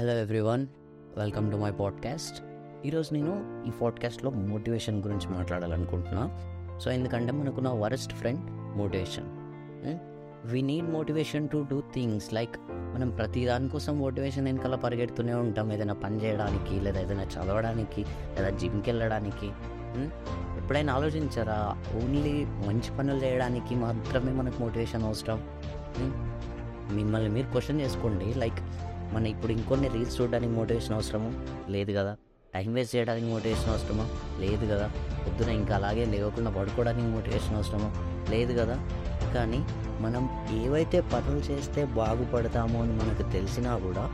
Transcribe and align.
Hello 0.00 0.20
everyone 0.20 0.66
welcome 1.16 1.50
to 1.50 1.56
my 1.56 1.70
podcast 1.70 2.42
ఈరోజు 2.86 3.14
నేను 3.14 3.64
ఈ 3.68 3.70
పాడ్కాస్ట్లో 3.70 4.30
మోటివేషన్ 4.30 5.02
గురించి 5.02 5.28
మాట్లాడాలనుకుంటున్నా. 5.28 6.30
సో 6.78 6.90
ఎందుకంటే 6.90 7.32
మనకు 7.32 7.60
నా 7.60 7.72
worst 7.72 8.12
friend 8.12 8.40
motivation 8.50 9.24
we 10.52 10.62
need 10.62 10.90
motivation 10.90 11.48
to 11.48 11.66
do 11.70 11.82
things 11.94 12.34
like 12.34 12.56
మనం 12.70 13.10
ప్రతి 13.10 13.46
దానికోసం 13.46 13.98
మోటివేషన్ 13.98 14.44
వెనకాల 14.44 14.74
పరిగెడుతూనే 14.74 15.34
ఉంటాం. 15.34 15.72
ఏదైనా 15.72 15.94
పని 15.94 16.24
చేయడానికి 16.24 16.80
లేదా 16.80 17.00
ఏదైనా 17.00 17.22
చదవడానికి 17.22 18.00
లేదా 18.34 18.50
జిమ్కి 18.50 18.90
వెళ్ళడానికి. 18.90 19.46
Hmm? 19.92 20.10
ఎప్పుడైనా 20.62 20.94
ఆలోచించారా? 20.94 21.76
ఓన్లీ 21.96 22.44
మంచి 22.44 22.98
పనులు 22.98 23.24
చేయడానికి 23.24 23.74
మాత్రమే 23.74 24.32
మనకు 24.32 24.62
మోటివేషన్ 24.62 25.02
అవసరం? 25.02 25.42
Hmm? 25.92 26.12
మిమ్మల్ని 26.96 27.28
మీరు 27.28 27.46
క్వశ్చన్ 27.46 27.80
చేసుకోండి. 27.80 28.34
లైక్ 28.34 28.58
మన 29.12 29.26
ఇప్పుడు 29.26 29.52
ఇంకొన్ని 29.52 29.88
రీల్స్ 29.88 30.20
చూడడానికి 30.20 30.52
మోటివేషన్ 30.52 30.94
అవసరము? 30.94 31.46
లేదు 31.70 31.92
కదా. 31.92 32.16
టైం 32.54 32.74
వేస్ట్ 32.74 32.96
చేయడానికి 32.96 33.26
మోటివేషన్ 33.26 33.70
అవసరమా? 33.70 34.08
లేదు 34.38 34.72
కదా. 34.72 34.90
పొద్దున 35.26 35.48
ఇంకా 35.48 35.74
అలాగే 35.74 36.04
లేవకుండా 36.04 36.50
పడుకోవడానికి 36.50 37.06
మోటివేషన్ 37.06 37.56
అవసరమా? 37.56 37.92
లేదు 38.30 38.60
కదా. 38.60 38.88
కానీ 39.34 39.66
మనం 40.00 40.46
ఏవైతే 40.62 41.00
పనులు 41.00 41.38
చేస్తే 41.38 41.84
బాగుపడతామో 41.84 42.82
అని 42.82 42.92
మనకు 42.92 43.32
తెలిసినా 43.32 43.76
కూడా 43.76 44.10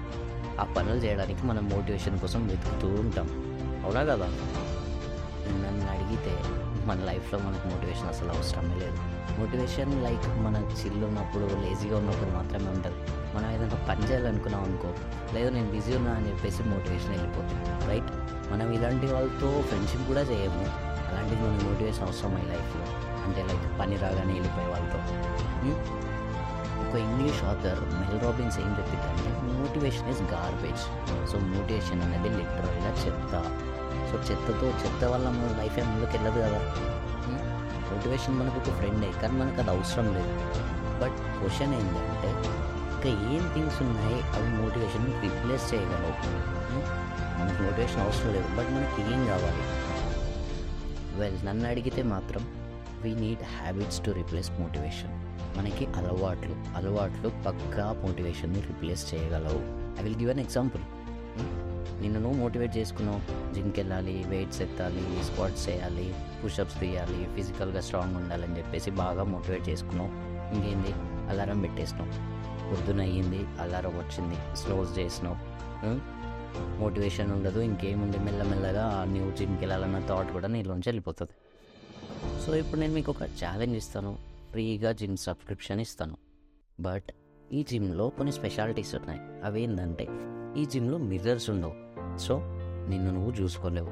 ఆ 0.60 0.74
పనులు 0.76 0.94
చేయడానికి 0.94 1.46
మనం 1.46 1.68
మోటివేషన్ 1.68 2.18
కోసం 2.18 2.46
వెతుకుతూ 2.46 2.88
ఉంటాం. 2.88 3.28
అవునా 3.84 4.04
కదా? 4.04 4.26
నన్ను 5.48 5.90
అడిగితే 5.90 6.38
మన 6.86 7.04
లైఫ్లో 7.04 7.38
మనకు 7.38 7.68
మోటివేషన్ 7.68 8.08
అసలు 8.08 8.28
అవసరమే 8.28 8.74
లేదు. 8.74 8.96
మోటివేషన్ 9.40 10.04
లైక్ 10.04 10.28
మన 10.28 10.56
చిల్లు 10.56 11.06
ఉన్నప్పుడు 11.06 11.44
లేజీగా 11.44 11.98
ఉన్నప్పుడు 11.98 12.30
మాత్రమే 12.30 12.70
ఉంటుంది. 12.70 13.11
మనం 13.34 13.50
ఏదైనా 13.50 13.86
పని 13.88 14.02
చేయాలనుకున్నాం 14.06 14.64
అనుకో 14.64 14.88
లేదు 15.34 15.50
నేను 15.50 15.70
బిజీ 15.70 15.96
ఉన్నా 15.96 16.12
అని 16.12 16.28
చెప్పేసి 16.28 16.62
మోటివేషన్ 16.62 17.10
వెళ్ళిపోతుంది. 17.10 17.86
రైట్ 17.88 18.10
మనం 18.52 18.72
ఇలాంటి 18.72 19.06
వాళ్ళతో 19.06 19.62
ఫ్రెండ్షిప్ 19.62 20.06
కూడా 20.06 20.20
చేయము. 20.20 20.92
అలాంటిది 21.10 21.42
మనకి 21.42 21.64
మోటివేషన్ 21.64 22.02
అవసరం 22.02 22.30
ఈ 22.30 22.46
లైఫ్లో 22.48 22.84
అంటే 23.26 23.42
లైక్ 23.42 23.80
పని 23.80 23.96
రాగానే 23.96 24.32
వెళ్ళిపోయే 24.32 24.66
వాళ్ళతో. 24.66 24.98
Hmm? 25.66 25.76
ఒక 26.82 26.98
ఇంగ్లీష్ 26.98 27.44
ఆథర్ 27.44 27.80
మెల్ 27.80 28.20
రాబిన్స్ 28.20 28.58
ఏం 28.58 28.70
చెప్పిందంటే 28.78 29.58
motivation 29.58 30.08
is 30.08 30.22
garbage 30.22 30.82
so 31.30 31.38
motivation 31.38 32.02
అనేది 32.02 32.28
లిటరల్గా 32.28 32.90
చెత్త. 33.06 33.34
సో 34.10 34.18
చెత్తతో 34.30 34.66
చెత్త 34.68 35.04
వల్ల 35.04 35.28
మన 35.28 35.56
లైఫ్ 35.58 35.78
ఏం 35.78 35.94
ముందుకు 35.94 36.10
వెళ్ళదు 36.16 36.38
కదా. 36.38 36.60
Hmm? 37.26 37.42
మోటివేషన్ 37.92 38.34
మనకు 38.34 38.56
ఒక 38.56 38.76
ఫ్రెండే 38.76 39.12
కానీ 39.22 39.34
మనకు 39.36 39.60
అది 39.60 39.70
అవసరం 39.70 40.14
లేదు. 40.14 40.34
బట్ 41.02 41.16
క్వశ్చన్ 41.38 41.74
ఏంటంటే 41.74 42.30
ఇంకా 43.04 43.20
ఏం 43.32 43.50
థింగ్స్ 43.54 43.82
ఉన్నాయి? 43.82 44.14
అవి 44.14 44.62
మోటివేషన్ 44.62 45.22
రిప్లేస్ 45.22 45.74
చేయగలవు. 45.74 46.12
మనకు 47.40 47.62
మోటివేషన్ 47.62 48.00
అవసరం 48.00 48.32
లేదు. 48.32 48.48
బట్ 48.48 48.70
మనకి 48.70 49.14
ఏం 49.14 49.26
కావాలి? 49.26 49.64
వెల్ 51.20 51.46
నన్ను 51.46 51.68
అడిగితే 51.68 52.02
మాత్రం 52.02 52.46
we 53.02 53.14
need 53.14 53.42
habits 53.60 54.04
to 54.04 54.10
replace 54.10 54.50
motivation 54.50 55.10
మనకి 55.58 55.86
అలవాట్లు 55.86 56.76
అలవాట్లు 56.76 57.28
పక్కా 57.28 57.92
మోటివేషన్ని 58.06 58.60
రిప్లేస్ 58.60 59.14
చేయగలవు. 59.14 59.60
I 60.00 60.04
will 60.04 60.16
give 60.16 60.30
an 60.30 60.40
example 60.40 60.82
నిన్ను 62.02 62.20
నువ్వు 62.20 62.38
మోటివేట్ 62.38 62.76
చేసుకున్నావు. 62.76 63.54
జిమ్కి 63.54 63.80
వెళ్ళాలి 63.80 64.24
వెయిట్స్ 64.26 64.62
ఎత్తాలి 64.62 65.24
స్క్వాట్స్ 65.24 65.68
చేయాలి 65.68 66.14
పుషప్స్ 66.44 66.80
తీయాలి 66.80 67.28
ఫిజికల్గా 67.34 67.80
స్ట్రాంగ్ 67.80 68.16
ఉండాలని 68.16 68.58
చెప్పేసి 68.58 68.90
బాగా 68.90 69.24
మోటివేట్ 69.24 69.68
చేసుకున్నావు. 69.68 70.10
ఇంకేంది? 70.54 70.94
అలారం 71.30 71.60
పెట్టేసినావు. 71.60 72.32
పొద్దున 72.72 73.00
అయ్యింది 73.00 73.46
అలారం 73.60 73.98
వచ్చింది. 73.98 74.56
స్లోస్ 74.56 74.98
చేసినావు. 74.98 75.38
మోటివేషన్ 76.80 77.32
ఉండదు 77.32 77.60
ఇంకేముంది? 77.60 78.18
మెల్లమెల్లగా 78.18 79.04
న్యూ 79.04 79.30
జిమ్కి 79.30 79.60
వెళ్ళాలన్న 79.60 80.06
థాట్ 80.06 80.32
కూడా 80.32 80.48
నీలోంచి 80.48 80.82
వెళ్ళిపోతుంది. 80.86 81.32
సో 82.46 82.56
ఇప్పుడు 82.56 82.80
నేను 82.80 82.94
మీకు 82.94 83.10
ఒక 83.10 83.22
ఛాలెంజ్ 83.22 83.76
ఇస్తాను. 83.76 84.18
ఫ్రీగా 84.50 84.92
జిమ్ 84.92 85.16
సబ్స్క్రిప్షన్ 85.16 85.80
ఇస్తాను. 85.80 86.16
బట్ 86.80 87.04
ఈ 87.52 87.66
జిమ్లో 87.70 88.08
కొన్ని 88.08 88.32
స్పెషాలిటీస్ 88.32 88.94
ఉన్నాయి. 88.94 89.20
అవి 89.44 89.62
ఏంటంటే 89.62 90.08
ఈ 90.56 90.64
జిమ్లో 90.64 90.98
మిర్రర్స్ 90.98 91.50
ఉండవు. 91.50 91.74
సో 92.18 92.40
నిన్ను 92.88 93.10
నువ్వు 93.10 93.30
చూసుకోలేవు. 93.30 93.90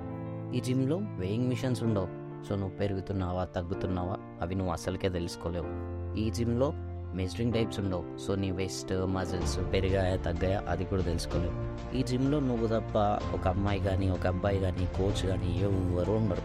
ఈ 0.52 0.60
జిమ్లో 0.60 0.96
వెయింగ్ 0.96 1.48
మిషన్స్ 1.48 1.82
ఉండవు. 1.82 2.08
సో 2.48 2.56
నువ్వు 2.56 2.76
పెరుగుతున్నావా 2.76 3.44
తగ్గుతున్నావా 3.44 4.16
అవి 4.42 4.54
నువ్వు 4.54 4.72
అసలుకే 4.72 5.08
తెలుసుకోలేవు. 5.08 5.68
ఈ 6.16 6.30
జిమ్లో 6.30 6.72
మెజరింగ్ 7.16 7.52
టైప్స్ 7.52 7.80
ఉండవు. 7.80 8.04
సో 8.26 8.34
నీ 8.34 8.50
వెస్ట్ 8.50 8.92
మజిల్స్ 9.16 9.58
పెరిగాయా 9.72 10.16
తగ్గాయా 10.16 10.62
అది 10.68 10.84
కూడా 10.84 11.02
తెలుసుకోలేవు. 11.02 11.56
ఈ 11.96 12.02
జిమ్లో 12.02 12.40
నువ్వు 12.40 12.66
తప్ప 12.66 12.98
ఒక 13.34 13.48
అమ్మాయి 13.48 13.80
కానీ 13.80 14.10
ఒక 14.10 14.26
అబ్బాయి 14.26 14.60
కానీ 14.60 14.86
కోచ్ 14.98 15.26
కానీ 15.26 15.50
ఎవరు 15.68 16.12
ఉండరు. 16.12 16.44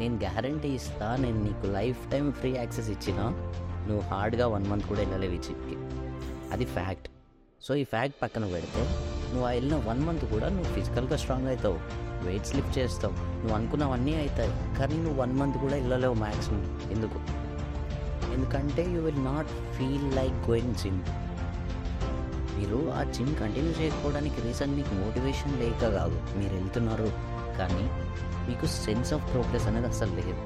నేను 0.00 0.14
గ్యారంటీ 0.14 0.68
ఇస్తా 0.68 1.16
నేను 1.16 1.38
నీకు 1.44 1.66
లైఫ్ 1.66 2.10
టైం 2.10 2.32
ఫ్రీ 2.32 2.56
యాక్సెస్ 2.56 2.90
ఇచ్చినా 2.90 3.24
నువ్వు 3.88 4.00
హార్డ్గా 4.00 4.46
వన్ 4.46 4.66
మంత్ 4.66 4.86
కూడా 4.86 5.00
వెళ్ళలేవు 5.00 5.32
ఈ 5.32 5.38
జిమ్కి 5.38 5.76
అది 6.52 6.64
ఫ్యాక్ట్ 6.64 7.08
సో 7.62 7.74
ఈ 7.74 7.84
ఫ్యాక్ట్ 7.84 8.16
పక్కన 8.22 8.44
పెడితే 8.52 8.82
నువ్వు 9.32 9.46
ఆ 9.48 9.50
వెళ్ళిన 9.50 9.76
వన్ 9.88 10.00
మంత్ 10.06 10.24
కూడా 10.24 10.48
నువ్వు 10.48 10.70
ఫిజికల్గా 10.74 11.16
స్ట్రాంగ్ 11.16 11.48
అవుతావు. 11.48 11.78
వెయిట్స్ 12.26 12.56
లిఫ్ట్ 12.56 12.78
చేస్తావు. 12.78 13.14
నువ్వు 13.40 13.54
అనుకున్నవన్నీ 13.54 14.14
అవుతాయి. 14.14 14.78
కానీ 14.78 14.96
నువ్వు 14.96 15.22
వన్ 15.22 15.38
మంత్ 15.40 15.58
కూడా 15.58 15.74
వెళ్ళలేవు 15.74 16.14
మ్యాక్సిమం 16.14 16.80
ఎందుకు? 16.90 17.18
ఎందుకంటే 18.38 18.82
you 18.94 19.00
will 19.00 19.24
not 19.24 19.48
feel 19.76 20.16
like 20.16 20.36
going 20.50 20.74
gym 20.74 20.98
మీరు 22.56 22.78
ఆ 22.98 23.02
జిమ్ 23.14 23.36
కంటిన్యూ 23.36 23.72
చేయకపోవడానికి 23.80 24.38
రీజన్ 24.40 24.72
మీకు 24.74 24.94
మోటివేషన్ 24.94 25.52
లేక 25.60 25.80
కాదు. 25.96 26.38
మీరు 26.38 26.54
వెళ్తున్నారు 26.54 27.08
కానీ 27.58 27.84
మీకు 28.48 28.66
సెన్స్ 28.66 29.12
ఆఫ్ 29.12 29.32
ప్రోగ్రెస్ 29.32 29.66
అనేది 29.66 29.86
అసలు 29.86 30.12
లేదు. 30.14 30.42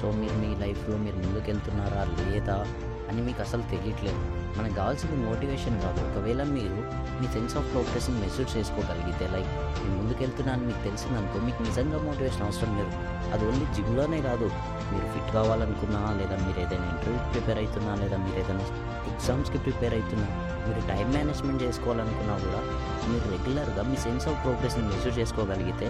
సో 0.00 0.12
మీరు 0.12 0.36
మీ 0.38 0.50
లైఫ్లో 0.62 0.96
మీరు 0.96 1.16
ముందుకు 1.16 1.46
వెళ్తున్నారా 1.46 2.02
లేదా 2.04 2.66
అని 3.08 3.20
మీకు 3.22 3.40
అసలు 3.42 3.62
తెలియట్లేదు. 3.62 4.20
మనకు 4.58 4.74
కావాల్సింది 4.74 5.16
మోటివేషన్ 5.16 5.82
కాదు. 5.82 6.00
ఒకవేళ 6.08 6.42
మీరు 6.42 6.80
మీ 7.20 7.26
సెన్స్ 7.26 7.56
ఆఫ్ 7.56 7.68
ప్రోగ్రెస్ని 7.72 8.18
మెసేజ్ 8.20 8.56
చేసుకోగలిగితే 8.56 9.26
లైక్ 9.34 9.52
నేను 9.82 9.96
ముందుకెళ్తున్నాను 9.96 10.64
మీకు 10.66 10.84
తెలిసిందనుకో 10.84 11.40
మీకు 11.46 11.62
నిజంగా 11.62 12.00
మోటివేషన్ 12.02 12.42
అవసరం 12.42 12.78
లేదు. 12.78 12.94
అది 13.32 13.46
ఓన్లీ 13.46 13.66
జిమ్లోనే 13.74 14.20
కాదు. 14.22 14.50
మీరు 14.90 15.06
ఫిట్ 15.14 15.30
కావాలనుకున్నా 15.36 16.00
లేదా 16.20 16.36
మీరు 16.44 16.58
ఏదైనా 16.64 16.86
ఇంటర్వ్యూకి 16.92 17.28
ప్రిపేర్ 17.32 17.58
అవుతున్నా 17.62 17.92
లేదా 18.02 18.16
మీరు 18.24 18.38
ఏదైనా 18.42 18.64
ఎగ్జామ్స్కి 19.12 19.58
ప్రిపేర్ 19.66 19.94
అవుతున్నా 19.98 20.28
మీరు 20.66 20.80
టైం 20.90 21.06
మేనేజ్మెంట్ 21.16 21.62
చేసుకోవాలనుకున్నా 21.62 22.34
కూడా 22.44 22.60
మీరు 23.10 23.24
రెగ్యులర్గా 23.34 23.82
మీ 23.90 23.96
సెన్స్ 24.04 24.26
ఆఫ్ 24.30 24.38
ప్రోగ్రెస్ని 24.44 24.84
మెజూర్ 24.90 25.16
చేసుకోగలిగితే 25.20 25.86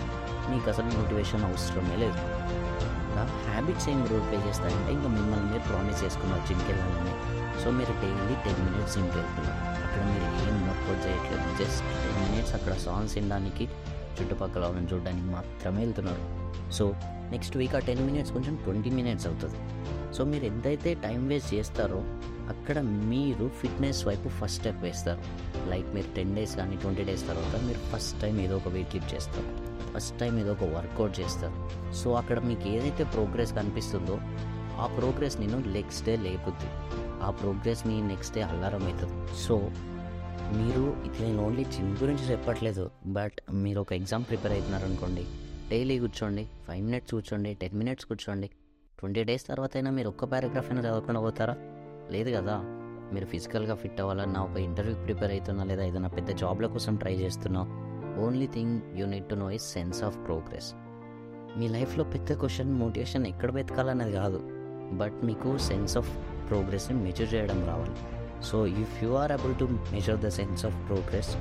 మీకు 0.50 0.66
అసలు 0.72 0.88
మోటివేషన్ 0.98 1.44
అవసరమే 1.48 1.96
లేదు. 2.02 2.20
ఇంకా 3.08 3.22
హ్యాబిట్స్ 3.48 3.86
ఏం 3.92 4.00
రోల్ 4.10 4.24
ప్లే 4.28 4.38
చేస్తారంటే 4.46 4.90
ఇంకా 4.96 5.08
మిమ్మల్ని 5.16 5.46
మీరు 5.52 5.64
ప్రామిస్ 5.70 6.00
చేసుకున్నారు 6.04 6.42
జిమ్కి 6.48 6.70
వెళ్ళాలని 6.72 7.14
సో 7.62 7.70
మీరు 7.78 7.94
డైలీ 8.02 8.36
టెన్ 8.44 8.60
మినిట్స్ 8.66 8.94
జిమ్కి 8.96 9.16
వెళ్తున్నారు. 9.20 9.60
అక్కడ 9.84 10.02
మీరు 10.10 10.26
ఏం 10.46 10.56
వర్కౌట్ 10.68 11.02
చేయట్లేదు 11.06 11.48
జస్ట్ 11.60 11.82
టెన్ 12.02 12.20
మినిట్స్ 12.24 12.54
అక్కడ 12.58 12.74
సాంగ్స్ 12.86 13.14
వినడానికి 13.18 13.64
చుట్టుపక్కల 14.20 14.62
వాళ్ళని 14.66 14.88
చూడడానికి 14.92 15.26
మాత్రమే 15.26 15.80
వెళ్తున్నారు. 15.84 16.24
సో 16.72 16.94
నెక్స్ట్ 17.32 17.56
వీక్ 17.56 17.74
ఆ 17.74 17.78
టెన్ 17.78 18.02
మినిట్స్ 18.06 18.32
కొంచెం 18.32 18.54
ట్వంటీ 18.56 18.90
మినిట్స్ 18.90 19.26
అవుతుంది. 19.26 19.58
సో 20.16 20.24
మీరు 20.24 20.44
ఎంతైతే 20.44 20.94
టైం 20.94 21.28
వేస్ట్ 21.28 21.54
చేస్తారో 21.54 22.00
అక్కడ 22.52 22.78
మీరు 23.12 23.50
ఫిట్నెస్ 23.60 24.06
వైపు 24.06 24.28
ఫస్ట్ 24.28 24.60
స్టెప్ 24.60 24.82
వేస్తారు. 24.82 25.22
లైక్ 25.70 25.88
మీరు 25.94 26.14
టెన్ 26.16 26.34
డేస్ 26.36 26.56
కానీ 26.56 26.76
ట్వంటీ 26.76 27.04
డేస్ 27.04 27.24
తర్వాత 27.28 27.54
మీరు 27.62 27.80
ఫస్ట్ 27.92 28.20
టైం 28.22 28.40
ఏదో 28.40 28.56
ఒక 28.56 28.68
వెయిట్ 28.68 28.94
లిఫ్ట్ 28.94 29.14
చేస్తారు. 29.14 29.50
ఫస్ట్ 29.94 30.14
టైం 30.20 30.34
ఏదో 30.38 30.52
ఒక 30.52 30.64
వర్కౌట్ 30.76 31.20
చేస్తారు. 31.20 31.56
సో 31.94 32.10
అక్కడ 32.12 32.38
మీకు 32.38 32.68
ఏదైతే 32.68 33.04
ప్రోగ్రెస్ 33.04 33.52
కనిపిస్తుందో 33.52 34.16
ఆ 34.82 34.86
ప్రోగ్రెస్ 34.98 35.40
నేను 35.40 35.58
నెక్స్ట్ 35.58 36.06
డే 36.06 36.16
లేపుద్ది. 36.16 36.70
ఆ 37.26 37.30
ప్రోగ్రెస్ని 37.30 37.96
నెక్స్ట్ 38.08 38.34
డే 38.34 38.42
అల్లారం 38.42 38.82
అవుతుంది 38.88 39.16
సో 39.46 39.54
మీరు 40.56 41.06
ఇది 41.06 41.22
నేను 41.22 41.46
ఓన్లీ 41.46 41.64
జిమ్ 41.64 41.96
గురించి 42.02 42.32
చెప్పట్లేదు 42.32 42.90
బట్ 43.06 43.52
మీరు 43.52 43.80
ఒక 43.80 43.92
ఎగ్జామ్ 43.92 44.24
ప్రిపేర్ 44.24 44.52
అవుతున్నారు 44.52 44.84
అనుకోండి 44.84 45.24
డైలీ 45.70 45.98
కూర్చోండి 45.98 46.48
ఫైవ్ 46.66 46.84
మినిట్స్ 46.84 47.10
కూర్చోండి 47.10 47.54
టెన్ 47.54 47.78
మినిట్స్ 47.78 48.06
కూర్చోండి 48.06 48.50
ట్వంటీ 48.98 49.24
డేస్ 49.24 49.46
తర్వాత 49.46 49.76
అయినా 49.76 49.90
మీరు 49.90 50.08
ఒక్క 50.08 50.24
పారాగ్రాఫ్ 50.24 50.70
అయినా 50.70 50.82
చదవకుండా 50.82 51.20
పోతారా? 51.20 51.56
లేదు 52.10 52.30
కదా. 52.30 52.62
మీరు 53.14 53.26
ఫిజికల్గా 53.26 53.74
ఫిట్ 53.74 54.00
అవ్వాలన్నా 54.00 54.42
ఒక 54.42 54.56
ఇంటర్వ్యూకి 54.56 55.04
ప్రిపేర్ 55.04 55.30
అవుతున్నా 55.30 55.64
లేదా 55.64 55.84
ఏదైనా 55.84 56.08
పెద్ద 56.08 56.30
జాబ్ల 56.30 56.66
కోసం 56.66 56.96
ట్రై 56.96 57.14
చేస్తున్నా? 57.14 57.60
Only 58.24 58.46
thing 58.46 58.98
you 58.98 59.06
need 59.06 59.28
to 59.28 59.34
know 59.34 59.50
is 59.50 59.72
sense 59.72 60.02
of 60.02 60.16
progress 60.26 60.74
మీ 61.56 61.68
లైఫ్లో 61.68 62.04
పెద్ద 62.04 62.32
క్వశ్చన్ 62.32 62.72
మోటివేషన్ 62.72 63.26
ఎక్కడ 63.26 63.50
వెతకాలన్నది 63.52 64.12
కాదు 64.12 64.40
బట్ 64.96 65.24
మీకు 65.24 65.58
సెన్స్ 65.58 65.96
ఆఫ్ 65.96 66.10
ప్రోగ్రెస్ని 66.48 67.02
మెచ్యూర్ 67.02 67.34
చేయడం 67.34 67.66
రావాలి. 67.66 68.17
So 68.42 68.66
if 68.66 69.04
you 69.04 69.10
are 69.12 69.32
able 69.32 69.54
to 69.58 69.64
measure 69.64 70.18
the 70.18 70.28
sense 70.28 70.66
of 70.66 70.88
progress 70.88 71.36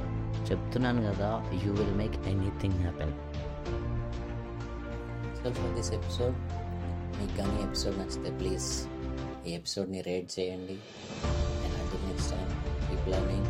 చెప్తున్నాను 0.51 1.13
కదా 1.13 1.43
you 1.65 1.73
will 1.73 1.95
make 1.95 2.27
anything 2.27 2.73
happen 2.73 3.13
so 5.35 5.53
for 5.53 5.75
this 5.75 5.91
episode 5.93 6.35
మీకు 7.19 7.37
కానీ 7.37 7.63
ఎపిసోడ్ 7.63 7.99
నచ్చితే 7.99 8.37
ప్లీజ్ 8.37 8.87
ఈ 9.47 9.53
ఎపిసోడ్ని 9.53 10.01
రేట్ 10.01 10.39
చేయండి. 10.39 10.77
అండ్ 11.65 11.75
అంటే 11.81 12.07
నెక్స్ట్ 12.07 12.31
టైం 12.31 12.47
కీప్ 12.89 13.07
లర్నింగ్ 13.09 13.47